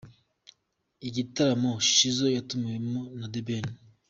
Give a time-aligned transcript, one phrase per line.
[1.07, 3.65] Igitaramo Shizzo yatumiwemo na The Ben.